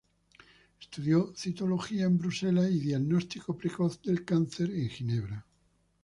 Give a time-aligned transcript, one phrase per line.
[0.79, 5.45] Estudió Citología en Bruselas y Diagnóstico precoz del cáncer en Ginebra.